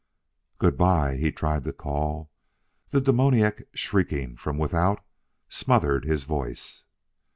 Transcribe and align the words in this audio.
"Good 0.57 0.77
by!" 0.79 1.17
He 1.17 1.25
has 1.25 1.35
tried 1.35 1.63
to 1.65 1.73
call; 1.73 2.31
the 2.89 2.99
demoniac 2.99 3.67
shrieking 3.75 4.35
from 4.35 4.57
without 4.57 5.03
smothered 5.47 6.05
his 6.05 6.23
voice. 6.23 6.85